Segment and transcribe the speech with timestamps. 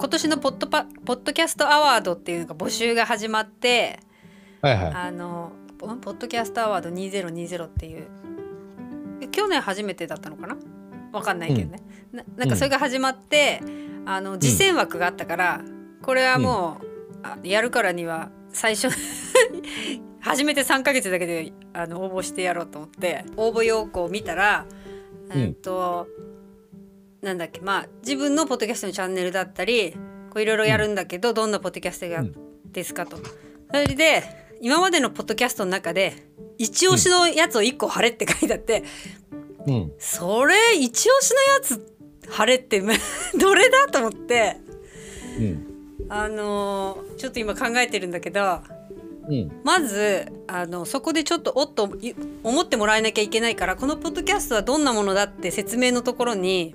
[0.00, 4.00] 今年のポッドパポッドキャストアワードっていうのが募集が始まって
[4.62, 4.92] はいはい。
[4.94, 8.08] あのポポッドキャストアワード2020っていう。
[9.22, 10.56] え去年初めてだったのかな？
[11.12, 11.82] わかんないけどね、
[12.12, 13.60] ななんかそれが始まって、
[14.06, 15.60] あの実践枠があったから、
[16.02, 16.86] これはもう、
[17.22, 18.88] あやるからには最初
[20.20, 24.66] 初めて3ヶ月だけであの応募してやろうと思って応募要項を見たら、
[25.34, 25.40] うん。
[25.40, 26.06] えっと
[27.22, 29.92] なんだっけまあ自分のポッドキャストのチャンネルだったり
[30.30, 32.34] こういろいろやるんだけど、どんなポッドキャストがうん。
[32.72, 33.16] ですかと。
[33.16, 33.22] そ
[33.72, 34.22] れで
[34.60, 36.14] 今までのポッドキャストの中で
[36.56, 38.84] 一押しのやつを1個貼れって書いてあって、
[39.66, 39.92] うん。
[39.98, 41.96] それ一押しのやつ
[42.30, 42.80] 貼れって
[43.38, 44.58] どれだと思って
[45.38, 45.66] うん。
[46.08, 48.60] あのーちょっと今考えてるんだけど
[49.28, 49.50] うん。
[49.64, 56.74] まずあのそこでちょっとおっとい思ってもらえなきゃいけないからこのポッドキャストはどんなものだって説明のところに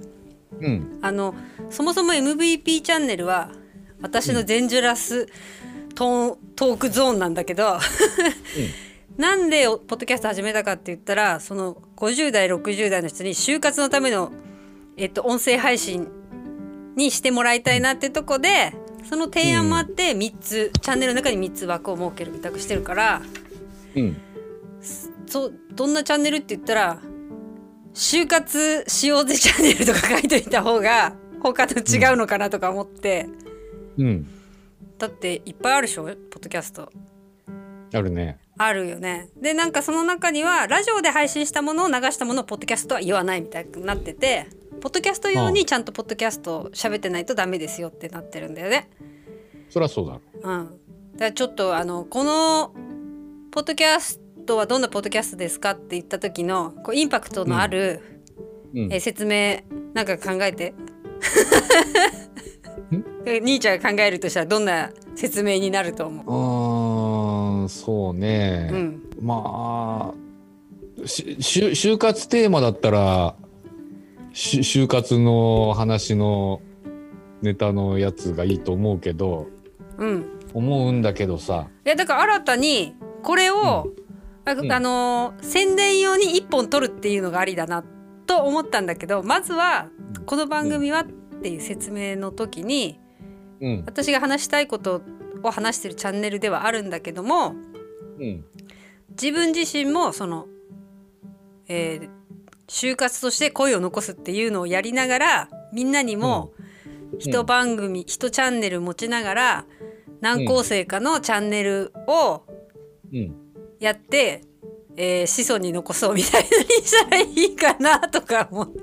[0.62, 1.00] うん。
[1.02, 1.36] あの
[1.70, 3.50] そもそも MVP チャンネルは
[4.02, 5.28] 私のデンジャラス
[5.96, 7.80] トーントークゾーンなんだけど、
[9.18, 14.32] なんでポッドキャスト始めたかって言ったらその50代60代の人に就活のための、
[14.98, 16.08] えっと、音声配信
[16.96, 18.74] にしてもらいたいなってとこで
[19.10, 23.22] その提案もあって3つ、チャンネルの中に3つ枠を設けるみたくしてるから
[23.96, 24.18] うん。
[25.28, 27.00] そうどんなチャンネルって言ったら
[27.96, 33.28] 「就活しようぜチャンネル」とか書いといた方が他と違うのかなとか思って、
[33.98, 34.28] うん。
[34.98, 36.04] だっていっぱいあるでしょ？
[36.04, 36.92] ポッドキャスト。
[37.94, 38.38] あるね。
[38.58, 39.30] あるよね。
[39.40, 44.48] でなんかその中にはラジオで配信したものを流したものをポッドキャストは言わないみたいになってて
[44.82, 48.90] ポッドキャスト用にちゃんとポッドキャストを喋ってないとダメですよってなってるんだよね。
[49.70, 50.38] そりゃそうだろう。
[50.38, 50.66] ん、
[51.14, 52.74] だからちょっとあのこの
[53.52, 58.02] ポッドキャストはどんなポッドキャストですかって言った時のこうインパクトのある、
[58.74, 58.94] うん。
[58.94, 59.60] え説明
[59.94, 60.74] なんか考えて。
[63.26, 73.36] 兄ちゃんが考えるとしたらどんな説明になると思う、うーんそうね、うん、まあし就活テーマだったら
[74.32, 76.62] し就活の話の
[77.42, 79.48] ネタのやつがいいと思うけど
[79.98, 81.68] うん、思うんだけどさ。
[81.86, 83.88] いやだから新たにこれを、
[84.46, 84.72] あうん。
[84.72, 87.84] あのー宣伝用に1本取るっていうのがありだな
[88.26, 89.90] と思ったんだけどまずは
[90.26, 91.06] この番組はっ
[91.42, 93.00] ていう説明の時に
[93.62, 93.84] うん。
[93.86, 95.02] 私が話したいこと
[95.44, 97.56] を話してるチャンネルではあるんだけども
[98.20, 98.46] うん。
[99.10, 100.48] 自分自身もその、
[101.68, 102.10] えー
[102.68, 106.52] 就活として声を残すっていうのをやりながらみんなにも
[107.20, 109.66] 一番組、一チャンネル持ちながら
[110.20, 112.42] 何構成かのチャンネルを
[113.14, 113.45] うん
[113.80, 114.42] やって、
[114.98, 118.80] えー子孫に残そうみたいなにしたらいいかなとか思って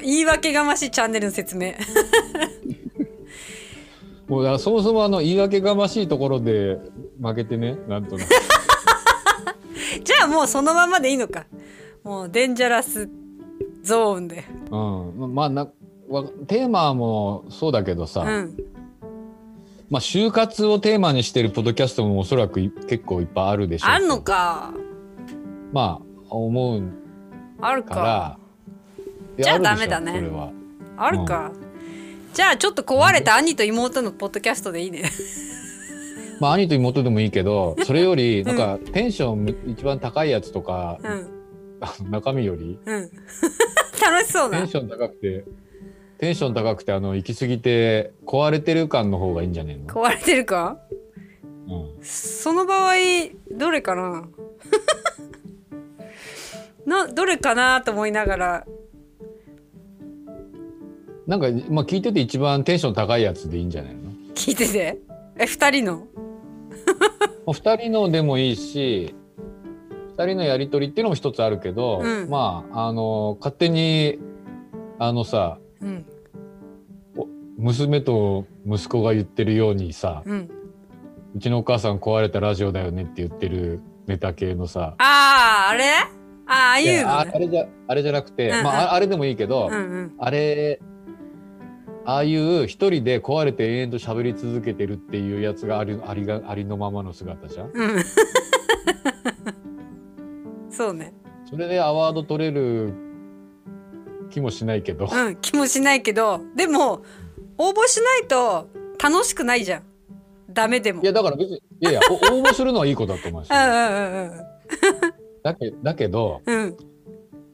[0.04, 1.72] 言い訳がましいチャンネルの説明。
[4.28, 6.78] もうだそもそもあの言い訳がましいところで
[7.20, 8.28] 負けてねなんとなく。
[10.02, 11.46] じゃあもうそのままでいいのか。
[12.02, 13.08] もうデンジャラス
[13.82, 14.44] ゾーンで。
[14.70, 14.76] う
[15.26, 15.34] ん。
[15.34, 15.68] まあな
[16.08, 18.56] わテーマもそうだけどさ、うん
[19.94, 24.74] まあ就活をテーマにしてるポッドキャストもおそらくい結構いっぱいあるでしょうあんのか。
[25.72, 26.82] まあ思う
[27.60, 28.36] あるか。
[29.38, 30.20] じゃあダメだね。
[30.96, 31.52] あるか、
[32.32, 35.04] じゃあちょっと壊れた兄と妹のポッドキャストでいいね。
[36.40, 42.10] まあ兄と妹でもいいけどそれよりなんかテンション一番高いやつとか、うん。
[42.10, 42.80] 中身より。
[42.84, 43.10] うん。
[44.02, 44.58] 楽しそうな。
[44.58, 45.44] テンション高くて
[46.18, 50.78] テンション高くてあの行き過ぎて壊れてる感の方がいいんじゃねえの、壊れてるか？
[51.68, 52.04] うん。
[52.04, 52.94] その場合
[53.50, 54.28] どれかな？
[56.86, 58.66] などれかなと思いながら。
[61.26, 64.10] なんか、まあ、聞いてて一番テンション高いやつでいいんじゃないの？
[64.34, 64.98] 聞いてて。
[65.38, 66.06] え二人の？
[67.46, 69.14] まあ二人のでもいいし
[70.16, 72.30] 二人のやり取りっていうのも一つあるけど、うん。
[72.30, 74.18] まああの勝手に
[74.98, 76.06] あのさうん
[77.64, 80.50] 娘と息子が言ってるようにさうん。
[81.34, 85.84] うちのお母さん壊れたラジオだよねって言ってるネタ系のさあああれ？
[86.46, 88.64] ああいいうああれじゃあれじゃなくて、うんうん。
[88.64, 90.14] まあああれでもいいけど、うんうん。
[90.18, 90.78] あれ
[92.04, 97.70] ああいう一人で壊れて永遠と喋り続けてるっていうやつがありありがありのままの姿じゃん？
[97.72, 98.04] うん。
[100.70, 101.14] そうね。
[101.48, 102.92] それでアワード取れる
[104.30, 107.02] 気もしないけど、うん気もしないけどでも
[107.58, 108.68] 応募しないと
[109.02, 109.82] 楽しくないじゃん。
[110.50, 111.02] ダメでも。
[111.02, 113.50] いやだから別にいやいやお 応募するのはいいことだと思うし。
[113.50, 114.54] うんうんうん
[115.42, 116.56] だけだけどうん。
[116.56, 116.76] うん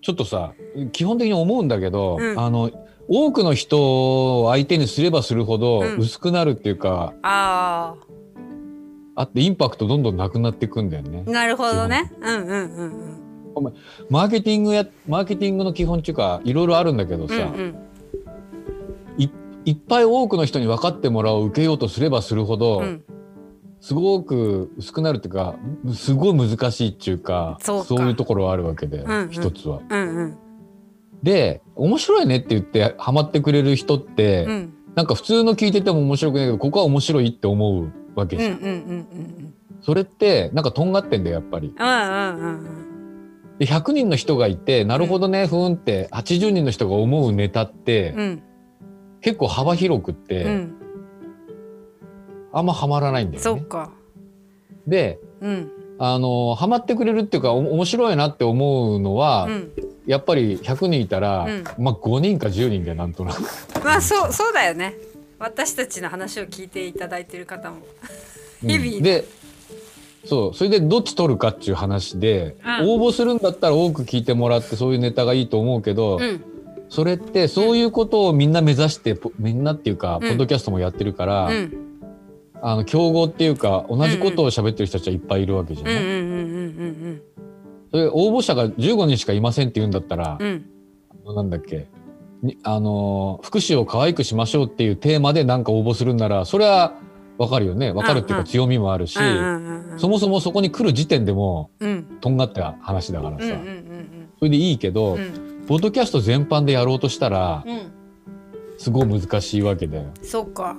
[0.03, 0.55] ちょっとさ
[0.93, 2.41] 基本的に思うんだけど、うん。
[2.41, 2.71] あの
[3.09, 5.97] 多くの人を相手にすればするほどうん。
[5.99, 7.97] 薄くなるっていうか、あ
[9.15, 11.25] あってインパクトどんどんなくなっていくんだよね。
[11.27, 11.31] あ。
[11.31, 12.11] なるほどね。
[12.23, 13.15] うんうんうん
[13.57, 13.75] うん。
[14.09, 17.90] マーケティングやマーケティングの基本っていうかいろいろあるんだけどさ、うんうん
[19.65, 23.05] いっぱい多くの人に分かってもらおう受けようとすればするほど、うん。
[23.81, 25.57] すごく薄くなるっていうか
[25.95, 28.09] すごい難しいっていうかそうか。
[28.09, 29.31] いうところはあるわけで、うんうん。
[29.31, 29.81] 一つは。
[29.89, 30.39] うんうん。
[31.23, 34.75] で面白いねって言ってハマってくれる人って、うん。
[34.95, 38.53] なんか普通の聞いてても面白くないけどここは面白いって思うわけじゃん。
[38.53, 38.73] うんうんうんう
[39.03, 41.75] んそれってなんかとんがってんだよやっぱり。
[41.79, 42.81] うんうんうん
[43.59, 48.43] で100人の人がいてなるほどね、ふーんって80人の人が思うネタって、うん
[49.21, 50.75] 結構幅広くっうて、ん。
[52.53, 53.43] あんまハマらないんだよね。
[53.43, 53.93] そっか。
[54.87, 55.71] でうん。
[55.99, 59.73] あのハマってくれるっていうかお面白いなって思うのは、うん。
[60.07, 61.65] やっぱり100人いたら、うん。
[61.79, 63.43] まあ5人か10人でなんとなく。
[63.85, 64.95] まあそうそうだよね。
[65.39, 67.79] 私たちの話を聞いていただいてる方も。
[68.63, 69.25] 日々うんで
[70.27, 72.91] そうそれでどっち取るかっていう話で、うん。
[72.91, 76.45] 応募するんだったら多く聞いてもらってそういうネタがいいと思うけど、うん
[76.91, 80.29] それってそういうことをみんな目指してポみんなっていうか、うん。
[80.29, 81.73] ポッドキャストもやってるから、うん。
[82.61, 85.95] あの競合っていうか同じことを喋ってる人たちはいっぱいいるわけじゃない、
[87.91, 90.67] それ応募者が15人しかいませんって言うんだったらうん。
[91.25, 91.87] う、んなんだっけ？
[92.43, 96.95] にあのー福祉を可愛くしましょうっていうテーマでなんか応募するんならそれは
[97.39, 97.93] わかるよね？
[97.93, 99.19] わかるっていうか強みもあるし、
[99.97, 102.19] そもそもそこに来る時点でもうん。
[102.21, 103.45] とんがった話だからさ、
[104.39, 107.93] それでいいけど、うんうんポッドキャスト全般でやろうとしたらうん。
[108.77, 110.11] すごい難しいわけだよ。
[110.21, 110.77] そっか。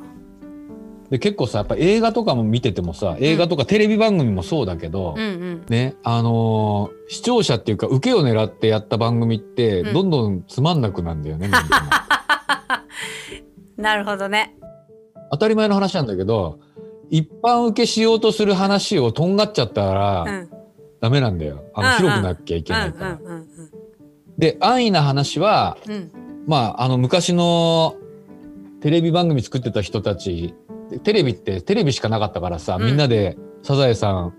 [1.10, 5.66] で結構さやっぱ映画とかも見ててもさ映画とかテレビ番組もそうだけど、うんうん。
[5.70, 9.94] ねあのー視聴者っていうか受けを狙ってやった番組ってうん。
[9.94, 12.84] どんどんつまんなくなんだよね、なんか
[13.78, 14.58] なるほどね。
[15.32, 16.60] 当たり前の話なんだけど
[17.10, 20.50] 一般受けしようとする話をとんがっちゃったら、うん。
[21.00, 21.64] ダメなんだよ。
[21.76, 21.98] あの、うんうん。
[21.98, 23.12] 広くなきゃいけうんないから。
[23.14, 23.48] うんうん
[24.42, 26.12] で安易な話はうん。
[26.48, 27.96] まああの昔の
[28.82, 30.56] テレビ番組作ってた人たち
[31.04, 32.86] テレビってテレビしかなかったからさ、うん。
[32.88, 34.34] みんなで「サザエさん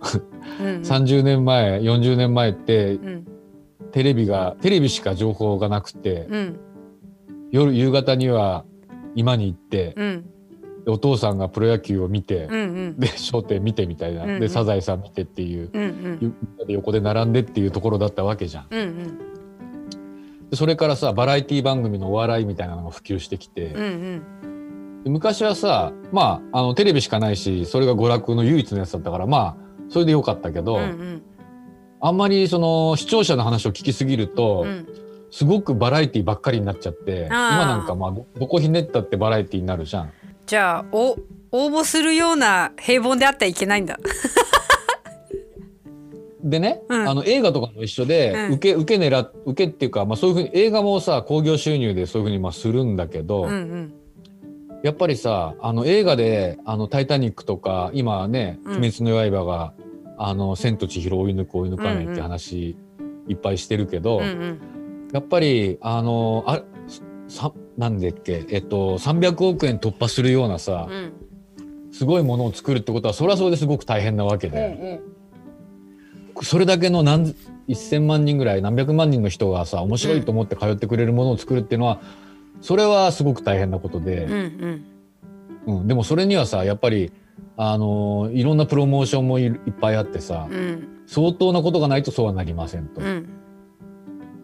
[0.60, 0.82] うんうん。
[0.82, 3.26] 30年前40年前ってうん。
[3.92, 6.60] テレビがテレビしか情報がなくて、うん。
[7.52, 8.64] 夜夕方には
[9.14, 9.94] 今に行って、
[10.86, 12.98] お父さんがプロ野球を見て、うんうん。
[12.98, 14.40] で『笑点』見てみたいな、うんうん。
[14.40, 15.86] で『サザエさん』見てっていう、うんう
[16.26, 16.66] ん。
[16.66, 18.66] で横で並んでっていうところだったわけじゃん。
[18.70, 19.18] うんうん。
[19.18, 19.31] で
[20.54, 25.02] それからさバラエティ番組のお笑いみたいなのが普及してきて、うんうん。
[25.04, 29.56] で昔はさまああのテレビしかないしそれが娯楽の唯一のやつだったからまあ
[29.88, 31.22] それでよかったけど、うんうん。
[32.00, 34.88] あんまりその視聴者の話を聞きすぎると、うん。
[35.30, 40.12] すごくバラエティばっかりになっちゃって今なんかまあどどこひねったってバラエティになるじゃん。
[40.44, 41.16] じゃあお
[41.52, 43.98] 応募するような平凡であってはいけないんだ
[46.42, 47.08] でね、うん。
[47.08, 48.52] あの映画とかも一緒で、うん。
[48.54, 53.94] 受け受け狙っ受けっていうか、まあ、そういうふうに映画もさ興行収入でそういうふうにまあするんだけど、うんうん。
[54.82, 58.76] やっぱりさあの映画で「あのタイタニック」とか今ね「うん。
[58.78, 59.72] 鬼滅の刃が」
[60.18, 62.76] あの千と千尋追い抜く追い抜かないって話
[63.26, 64.60] いっぱいしてるけど、うんうん。
[65.12, 66.62] やっぱりあのあ
[67.28, 71.12] さなんでっけ、えっと、300億円突破するようなさ、うん。
[71.92, 75.00] すごいものを作るってことはそれはそれですごく大変なわけうんで、
[76.42, 77.34] それだけの何
[77.68, 82.00] 1,000万人ぐらい何百万人の人がさ面白いと思って通ってくれるものを作るっていうのは
[82.60, 84.32] それはすごく大変なことで、うん
[85.66, 85.78] うん。
[85.80, 85.86] うん。
[85.88, 87.12] でもそれにはさやっぱり
[87.56, 91.02] あのいろんなプロモーションもいいっぱいあってさ、うん。
[91.06, 93.00] 相当なことがないとそうはなりませんと。
[93.00, 93.28] うん。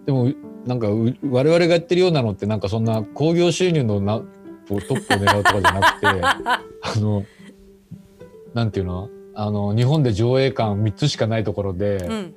[0.07, 0.37] でもう
[0.67, 4.23] なんかう我々がやってるようなのってなんかそんな興行収入のな
[4.67, 6.63] トップを狙うとかじゃなくて あ
[6.97, 7.25] の
[8.55, 9.09] なんていうの？
[9.41, 12.35] あの日本で上映館3つしかないところで、うん。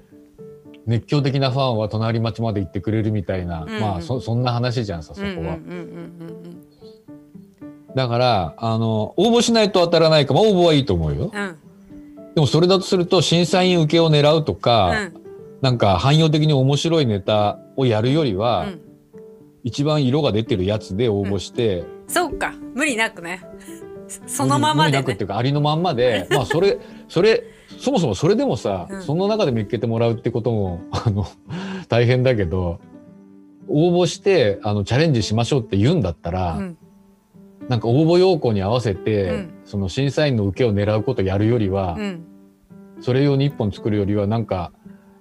[0.86, 3.79] 熱狂的なファンは隣町まで行ってくれるみたいな、うん。
[3.79, 5.31] まあそそんな話じゃんさそこは。
[5.34, 5.58] うんうんうんう
[6.27, 6.58] ん
[7.93, 11.29] だからあの応募しないと当たらないか、まあ、応募はいいと思うよ。
[11.34, 11.58] うん。
[12.36, 15.13] でもそれだとすると審査員受けを狙うとか、うん。
[15.62, 18.81] なんか汎用的に面白いネタをやるよりは、うん。
[19.63, 22.53] 一番色が出てるやつで応募して、そうか。
[22.74, 23.43] 無理なくね
[24.27, 24.98] そのままでね。
[24.98, 27.44] 無理なくっていうかありのまんまで まあそれそれ
[27.80, 29.01] そもそもそれでもさ、うん。
[29.01, 31.25] その中で見っけてもらうってこともあの
[31.88, 32.80] 大変だけど
[33.68, 36.77] 応募してあのチャレンジしましょうって言うんだったら、うん。
[37.70, 39.53] なんか応募要項に合わせて、うん。
[39.65, 42.24] その審査員の受けを狙うことやるよりは、うん。
[43.00, 44.72] それ用に一本作るよりはなんか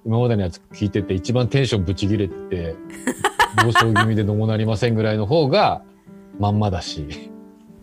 [0.05, 2.75] 今までのやつ聞いてて一番テンションぶち切れて
[3.65, 5.83] 暴走 気味でどうもなりませんぐらいの方が
[6.39, 7.31] まんまだし。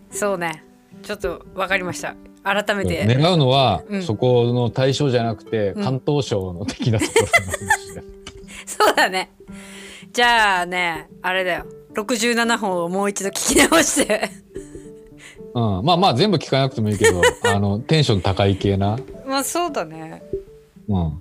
[0.09, 0.66] そうね
[1.03, 2.15] ちょっと分かりました。
[2.43, 4.03] 改めて、狙うのは、うん。
[4.03, 5.83] そこの対象じゃなくてうん。
[5.83, 7.05] 関東省の的なと
[8.65, 9.31] そうだね。
[10.13, 11.65] じゃあねあれだよ。
[11.93, 14.29] 67本をもう一度聞き直して。
[15.53, 18.97] うん、まあまあ全部聞かなくてもいいけど あのテンション高い系な。
[19.25, 20.23] まあそうだね。
[20.87, 21.13] うん、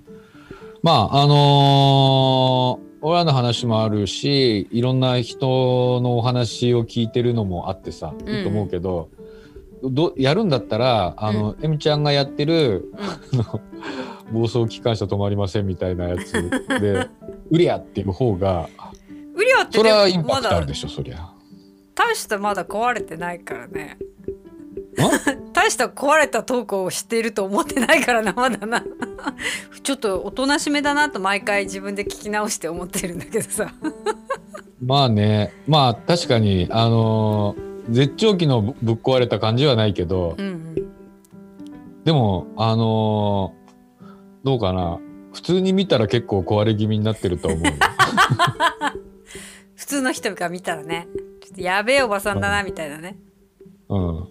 [0.81, 9.09] まああのー俺らの話もあるしいろんな人のお話を聞いてるのもあってさ、うんいいと思うけど
[9.83, 13.61] どやるんだったらあの、エミちゃんがやってる、あの
[14.31, 17.07] 暴走機関車止まりませんみたいなやつで
[17.49, 18.69] 「うりゃ!」っていう方が
[19.37, 21.29] ウリオってそれはインパクトあるだでしょそりゃ。
[21.93, 23.97] 大したまだ壊れてないからね。
[24.97, 28.83] ん 大した壊れたトークをしていると思ってないからなまだな。
[29.83, 33.71] ちょっとおとなしめだなと毎回自分で聞き直して思ってるんだけどさ。
[34.81, 35.53] まあね。
[35.67, 40.67] まあ確かにあのー絶頂期のぶぶっ壊れた感じはないけど、うんうん
[42.03, 43.57] でもあのー
[44.47, 44.97] どうかな。
[45.33, 47.65] 普通に見たら結構壊れ気味になってると思う。
[47.65, 47.73] よ
[49.75, 51.09] 普通の人が見たらね。
[51.43, 53.17] ちょっとやべえおばさんだなみたいなね。
[53.89, 54.27] うん。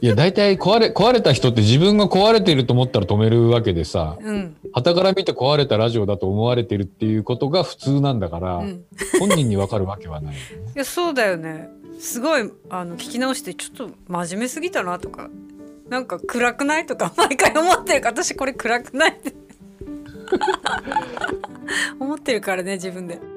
[0.00, 4.56] いや大体壊れ壊れた人って自分が壊れてると思ったら止めるわけでさうん。
[4.72, 8.84] 傍から見て壊れたラジオだと思われてるっていうことが普通なんだから、うん。
[9.20, 10.46] 本人にわかるわけはないよね。
[10.74, 15.30] いやそうだよねすごいあの聞き直してちょっと真面目すぎたなとか
[15.88, 19.34] なんか暗くないとか 毎回思ってるか私これ暗くないって
[22.00, 23.33] 思ってるからね自分で。